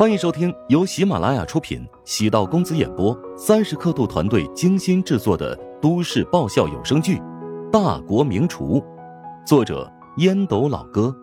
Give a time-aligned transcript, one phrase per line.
[0.00, 7.18] 欢迎收听由喜马拉雅出品、喜道公子演播、三十刻度团队精心制作的都市爆笑有声剧
[7.70, 8.80] 《大国名厨》，
[9.46, 11.14] 作者烟斗老哥，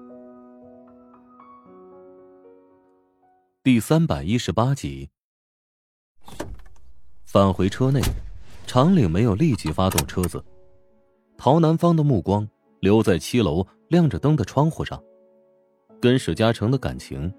[3.63, 5.09] 第三百一十八集。
[7.25, 7.99] 返回车内，
[8.67, 10.45] 长岭没有立即发动车子，
[11.35, 12.47] 陶南方的目光
[12.81, 15.01] 留在七楼亮着灯的窗户上，
[15.99, 17.33] 跟史嘉诚的感情。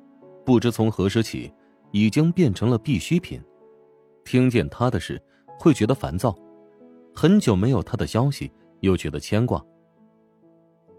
[0.48, 1.52] 不知从何时起，
[1.90, 3.38] 已经变成了必需品。
[4.24, 5.22] 听见他的事，
[5.60, 6.30] 会觉得烦躁；
[7.14, 9.62] 很久没有他的消息，又觉得牵挂。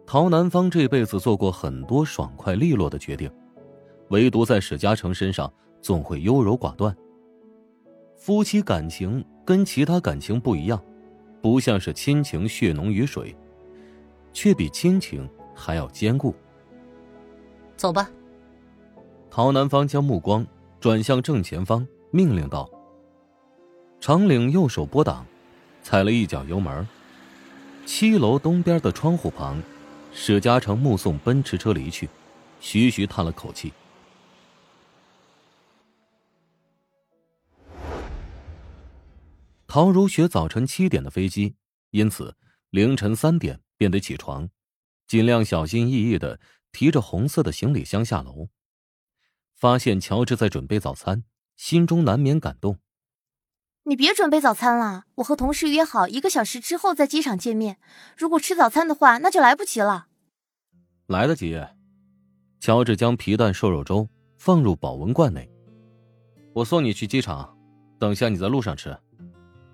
[0.06, 3.28] 陶南方这辈子做过很多爽快利落的决定，
[4.10, 6.96] 唯独在史嘉诚身上总会优柔寡断。
[8.18, 10.80] 夫妻感情跟其他感情不一样，
[11.42, 13.36] 不像是亲情血浓于水，
[14.32, 16.36] 却比亲情还要坚固。
[17.76, 18.08] 走吧。
[19.32, 20.46] 陶南方将目光
[20.80, 22.70] 转向正前方，命令道
[24.02, 25.26] ：“长岭右手拨挡，
[25.84, 26.86] 踩了一脚油门。
[27.86, 29.62] 七楼东边的窗户旁，
[30.12, 32.10] 史嘉诚目送奔驰车离去，
[32.60, 33.72] 徐徐叹了口气。
[39.68, 41.56] 陶如雪早晨七点的飞机，
[41.92, 42.36] 因此
[42.72, 44.50] 凌晨三点便得起床，
[45.08, 46.40] 尽量小心翼翼的
[46.72, 48.50] 提着红色的行李箱下楼。”
[49.60, 51.26] 发现乔治在准备早餐，
[51.58, 52.78] 心中难免感动。
[53.84, 57.78] 你别准备早餐了，我和同事约好一个小时之后在机场见面。
[58.18, 60.08] 如果吃早餐的话，那就来不及了。
[61.08, 61.60] 来得及。
[62.62, 65.50] 乔治将皮蛋瘦肉粥放入保温罐内。
[66.54, 67.58] 我送你去机场，
[68.00, 68.98] 等下你在路上吃。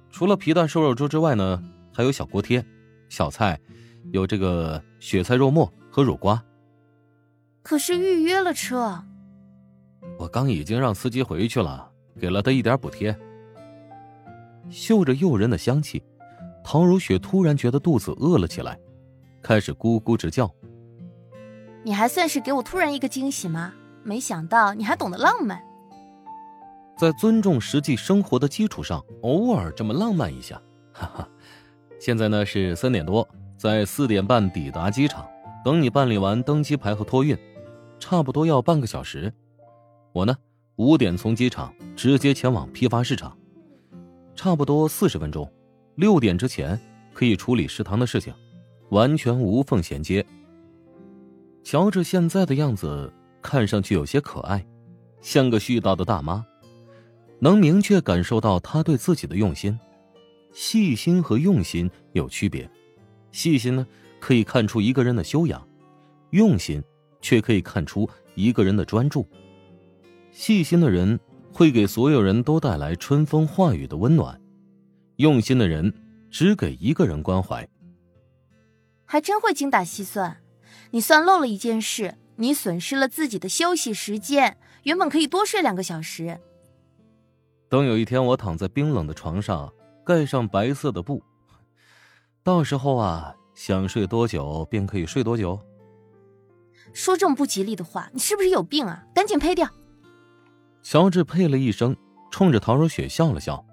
[0.09, 1.63] 除了皮蛋瘦肉粥之外呢，
[1.93, 2.65] 还有小锅贴、
[3.09, 3.59] 小菜，
[4.11, 6.43] 有这个雪菜肉末和乳瓜。
[7.61, 9.03] 可是预约了车。
[10.17, 11.89] 我刚已经让司机回去了，
[12.19, 13.15] 给了他一点补贴。
[14.69, 16.03] 嗅着诱人的香气，
[16.63, 18.79] 唐如雪突然觉得肚子饿了起来，
[19.41, 20.49] 开始咕咕直叫。
[21.83, 23.73] 你还算是给我突然一个惊喜吗？
[24.03, 25.61] 没想到你还懂得浪漫。
[26.97, 30.61] 在尊重实际生活的基础上，偶尔这么浪漫一下，
[30.93, 31.29] 哈哈。
[31.99, 33.27] 现在呢是三点多，
[33.57, 35.27] 在四点半抵达机场，
[35.63, 37.37] 等你办理完登机牌和托运，
[37.99, 39.33] 差不多要半个小时。
[40.15, 40.33] 我呢，
[40.77, 43.37] 五点从机场直接前往批发市场，
[44.33, 45.51] 差不多四十分钟，
[45.95, 46.79] 六点之前
[47.13, 48.33] 可以处理食堂的事情，
[48.91, 50.25] 完全无缝衔接。
[51.65, 53.11] 乔治现在的样子
[53.41, 54.65] 看上去有些可爱，
[55.19, 56.45] 像个絮叨的大妈，
[57.39, 59.77] 能明确感受到他对自己的用心。
[60.53, 62.69] 细心和用心有区别，
[63.33, 63.85] 细心呢
[64.21, 65.67] 可以看出一个人的修养，
[66.29, 66.81] 用心
[67.19, 69.27] 却可以看出一个人的专注。
[70.35, 71.17] 细心的人
[71.53, 74.37] 会给所有人都带来春风化雨的温暖，
[75.15, 75.93] 用心的人
[76.29, 77.65] 只给一个人关怀。
[79.05, 80.41] 还真会精打细算，
[80.91, 86.37] 你算漏了一件事，你损失了自己的休息时间，原本可以多睡两个小时。
[87.69, 89.73] 等有一天我躺在冰冷的床上，
[90.05, 91.23] 盖上白色的布，
[92.43, 95.57] 到时候啊，想睡多久便可以睡多久。
[96.91, 99.05] 说这么不吉利的话，你是不是有病啊？
[99.15, 99.71] 赶紧呸掉！
[100.85, 101.97] 乔治呸了一声，
[102.29, 103.65] 冲着陶如雪笑了笑，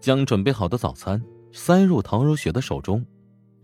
[0.00, 1.22] 将准备好的早餐
[1.52, 3.06] 塞入陶如雪的手中，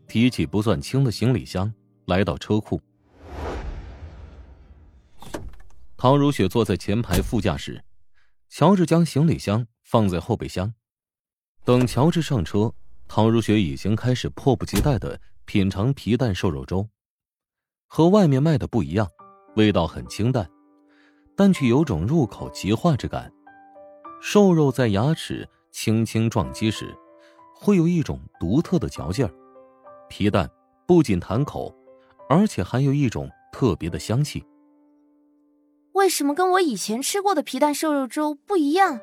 [0.06, 1.75] 提起不算轻的行李箱，
[2.06, 2.81] 来到车库。
[5.97, 7.82] 陶如雪坐在前排副驾驶，
[8.48, 10.72] 乔治将行李箱放在后备箱。
[11.64, 12.72] 等乔治上车，
[13.08, 16.88] 陶如雪已经开始迫不及待的品尝皮蛋瘦肉粥，
[17.88, 19.10] 和外面卖的不一样，
[19.56, 20.48] 味道很清淡。
[21.40, 23.32] 但却有种入口即化之感，
[24.20, 26.94] 瘦肉在牙齿轻轻撞击时，
[27.56, 29.32] 会有一种独特的嚼劲儿。
[30.06, 30.46] 皮蛋
[30.86, 31.74] 不仅弹口，
[32.28, 34.44] 而且还有一种特别的香气。
[35.92, 39.00] 为什么跟我以前吃过的皮蛋瘦肉粥不一样？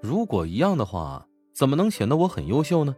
[0.00, 2.94] 如果一样的话，怎么能显得我很优秀呢？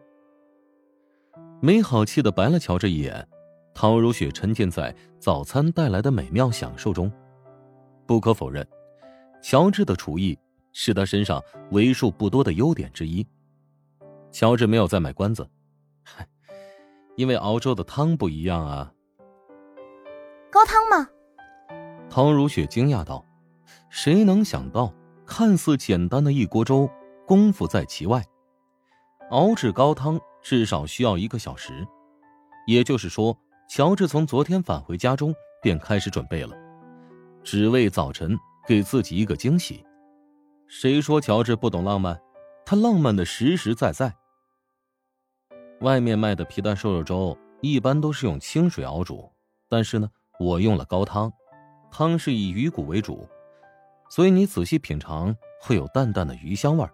[1.62, 3.26] 没好气的白了乔治一眼，
[3.74, 7.10] 陶如雪沉浸在早餐带来的美妙享受中。
[8.06, 8.66] 不可否认，
[9.42, 10.38] 乔治的厨艺
[10.72, 13.26] 是他身上为数不多的优点之一。
[14.30, 15.48] 乔治没有再卖关子，
[17.16, 18.92] 因为熬粥的汤不一样啊。
[20.50, 21.08] 高汤吗？
[22.10, 23.24] 唐如雪惊讶道
[23.90, 24.92] ：“谁能想到，
[25.24, 26.88] 看似简单的一锅粥，
[27.26, 28.24] 功夫在其外。
[29.30, 31.86] 熬制高汤至少需要一个小时，
[32.66, 33.36] 也就是说，
[33.68, 36.54] 乔治从昨天返回家中便开始准备了。”
[37.44, 38.36] 只为早晨
[38.66, 39.84] 给自己一个惊喜。
[40.66, 42.18] 谁说乔治不懂浪漫？
[42.64, 44.12] 他浪漫的实实在在。
[45.80, 49.30] 外面卖的皮蛋瘦肉粥一般都是用清水熬煮，
[49.68, 50.10] 但是呢，
[50.40, 51.30] 我用了高汤，
[51.90, 53.28] 汤是以鱼骨为主，
[54.08, 56.90] 所以你仔细品尝会有淡淡的鱼香味儿。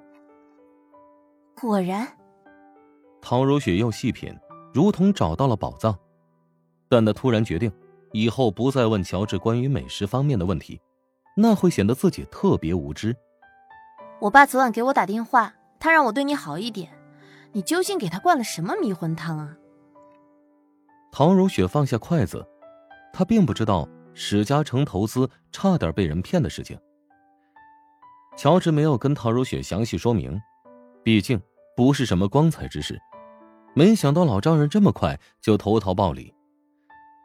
[1.61, 2.08] 果然，
[3.23, 4.37] 陶如雪又细品，
[4.75, 5.96] 如同找到了宝藏。
[6.88, 7.70] 但她突然决定，
[8.12, 10.81] 以后不再问乔治关于美食方面的问题，
[11.37, 13.17] 那会显得自己特别无知。
[14.19, 16.91] 我爸昨晚给我打电话，他让我对你好一点。
[17.53, 19.57] 你究竟给他灌了什么迷魂汤啊？
[21.11, 22.47] 唐如雪放下筷子，
[23.12, 26.79] 她并不知道史嘉诚投资差点被人骗的事情。
[28.37, 30.41] 乔治没有跟唐如雪详细说明，
[31.03, 31.41] 毕竟
[31.77, 33.01] 不是什么光彩之事。
[33.75, 36.33] 没想到老丈人这么快就投桃报李。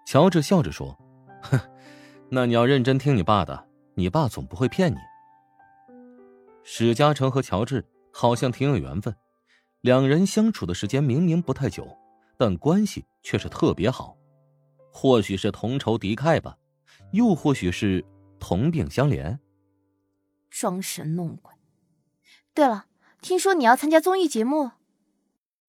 [0.05, 0.97] 乔治笑着说
[1.41, 1.59] ：“哼，
[2.29, 4.97] 那你要认真听你爸的，你爸总不会骗你。”
[6.63, 9.15] 史嘉诚和乔治好像挺有缘分，
[9.81, 11.87] 两人相处的时间明明不太久，
[12.37, 14.15] 但关系却是特别好。
[14.91, 16.57] 或许是同仇敌忾吧，
[17.11, 18.05] 又或许是
[18.39, 19.37] 同病相怜。
[20.49, 21.51] 装神弄鬼。
[22.53, 22.85] 对了，
[23.21, 24.71] 听说你要参加综艺节目？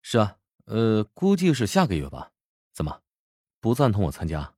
[0.01, 0.37] 是啊，
[0.67, 2.31] 呃，估计是下个月吧。
[2.73, 3.01] 怎么，
[3.67, 4.55] 不赞同我参加？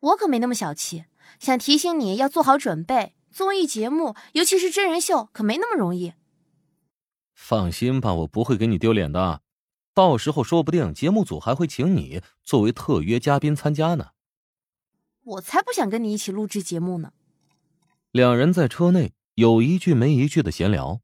[0.00, 1.04] 我可没那么小气，
[1.38, 3.14] 想提醒你要做好准备。
[3.30, 6.14] 综艺节目，尤其是真人秀，可没那么容易。
[7.34, 9.42] 放心吧，我不会给你丢脸的。
[9.94, 14.08] 到时候说不定节目组还会请你作为特约嘉宾参加呢。
[15.22, 17.12] 我才不想跟你一起录制节目呢。
[18.10, 21.00] 两人在车内有一句没一句的闲聊，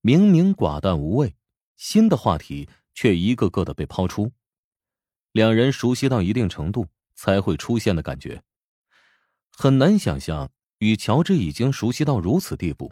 [0.00, 1.36] 明明寡淡无味，
[1.76, 4.32] 新的话题却一个个的被抛出。
[5.32, 8.42] 两人熟悉到一定程度才会出现的感觉，
[9.50, 10.50] 很难想象。
[10.78, 12.90] 与乔治已经熟悉到如此地步，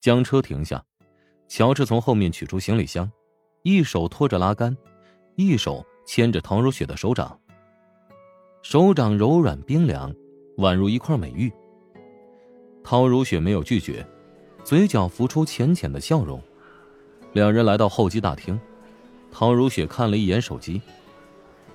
[0.00, 0.84] 将车停下，
[1.46, 3.08] 乔治从后面取出行李箱，
[3.62, 4.76] 一手托着拉杆，
[5.36, 7.40] 一手牵着唐如雪的手掌。
[8.62, 10.12] 手掌柔软冰凉，
[10.56, 11.48] 宛如一块美玉。
[12.82, 14.04] 陶如雪没有拒绝，
[14.64, 16.42] 嘴角浮出浅浅的笑容。
[17.34, 18.60] 两人来到候机大厅，
[19.30, 20.82] 陶如雪看了一眼手机，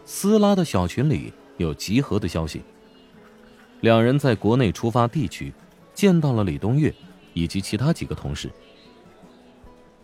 [0.05, 2.61] 撕拉的小群里有集合的消息。
[3.81, 5.53] 两人在国内出发地区
[5.93, 6.93] 见到了李东岳
[7.33, 8.49] 以及其他几个同事。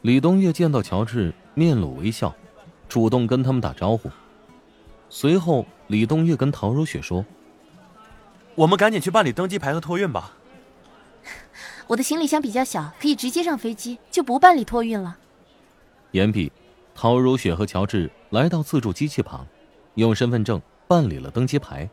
[0.02, 2.36] 李东岳见到乔治，面露微笑，
[2.90, 4.10] 主动跟他们打招呼。
[5.10, 7.24] 随后，李东岳跟陶如雪说
[8.56, 10.34] ：“我们赶紧去办理登机牌和托运吧。
[11.88, 15.18] ”我的行李箱比较小，可以直接上飞机，就不办理托运了。
[16.12, 16.52] 言毕，
[16.96, 19.46] 陶如雪和乔治来到自助机器旁，
[19.96, 21.90] 用身份证办理了登机牌。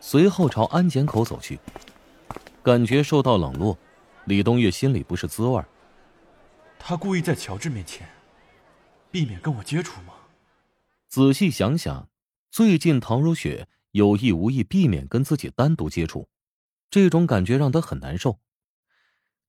[0.00, 1.58] 随后朝安检口走去，
[2.62, 3.78] 感觉受到冷落，
[4.26, 5.62] 李东岳心里不是滋味
[6.78, 8.06] 他故意在乔治面前，
[9.10, 10.12] 避免跟我接触吗？
[11.08, 12.08] 仔细想想，
[12.50, 16.28] 最近唐如雪有意无意避免跟自己单独接触，
[16.90, 18.38] 这种感觉让他很难受。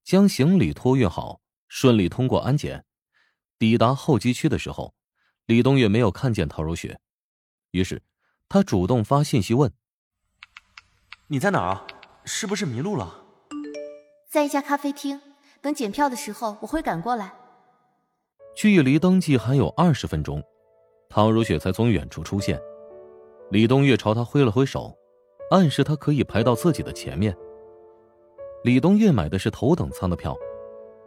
[0.05, 2.85] 将行李托运好，顺利通过安检，
[3.59, 4.93] 抵达候机区的时候，
[5.47, 6.99] 李东岳没有看见陶如雪，
[7.75, 8.01] 于是
[8.47, 9.69] 他主动发信息问。
[11.27, 11.85] 你在哪儿啊？
[12.23, 13.25] 是不是迷路了？
[14.29, 15.19] 在一家咖啡厅，
[15.61, 17.33] 等检票的时候我会赶过来。
[18.55, 20.41] 距离登记还有二十分钟，
[21.09, 22.57] 唐如雪才从远处出现。
[23.51, 24.95] 李东月朝他挥了挥手，
[25.51, 27.35] 暗示他可以排到自己的前面。
[28.63, 30.33] 李东月买的是头等舱的票，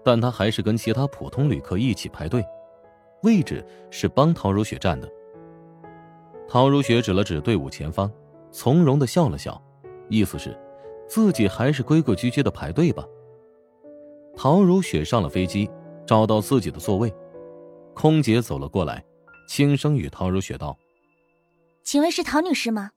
[0.05, 2.45] 但他还是跟其他普通旅客一起排队，
[3.23, 5.11] 位置是帮唐如雪占的。
[6.49, 8.11] 陶如雪指了指队伍前方，
[8.51, 9.63] 从容的笑了笑。
[10.09, 10.59] 意思是，
[11.07, 13.05] 自己还是规规矩矩的排队吧。
[14.35, 15.71] 陶如雪上了飞机，
[16.07, 17.15] 找到自己的座位，
[17.95, 19.05] 空姐走了过来，
[19.47, 20.75] 轻声与陶如雪道
[21.85, 22.93] ：“请问是陶女士吗？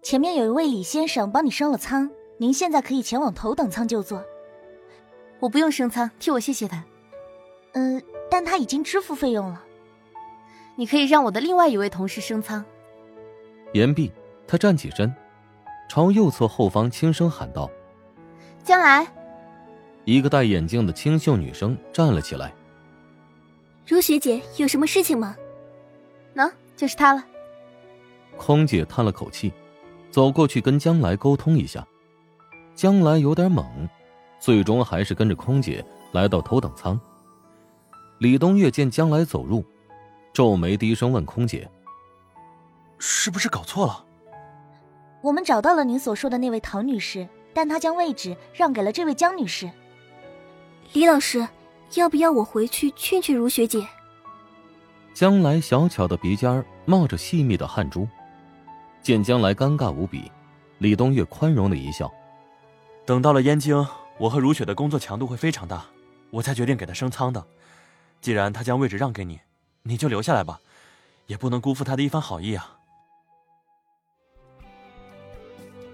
[0.00, 4.22] 前面有一位李先生帮你升了舱，您现在可以前往头等舱就坐。
[5.40, 6.84] 我不用升舱，替我谢谢他。
[7.72, 9.64] 嗯，但他已经支付费用了。
[10.76, 12.64] 你可以让我的另外一位同事升舱。”
[13.72, 14.12] 言毕，
[14.46, 15.12] 他站起身。
[15.88, 17.70] 朝右侧后方轻声喊道
[18.64, 19.06] ：“将来。”
[20.04, 22.52] 一个戴眼镜的清秀女生站了起来。
[23.86, 25.36] 如雪姐，有什么事情吗？
[26.32, 27.24] 能，就是她了。
[28.36, 29.52] 空姐叹了口气，
[30.10, 31.86] 走过去跟将来沟通一下。
[32.74, 33.64] 将来有点懵，
[34.40, 36.98] 最终还是跟着空姐来到头等舱。
[38.18, 39.62] 李东月见将来走入，
[40.32, 41.68] 皱眉低声问空姐
[43.04, 44.04] ：“是不是搞错了？”
[45.22, 49.68] 我们找到了您所说的那位唐女士，但她将位置让给了这位江女士。
[50.92, 51.46] 李老师，
[51.94, 53.84] 要不要我回去劝劝如学姐？
[55.12, 58.06] 江来小巧的鼻尖冒着细密的汗珠，
[59.02, 60.30] 见江来尴尬无比，
[60.78, 62.10] 李东岳宽容的一笑。
[63.04, 63.84] 等到了燕京，
[64.18, 65.84] 我和如雪的工作强度会非常大，
[66.30, 67.44] 我才决定给她升舱的。
[68.20, 69.40] 既然她将位置让给你，
[69.82, 70.60] 你就留下来吧，
[71.26, 72.78] 也不能辜负她的一番好意啊。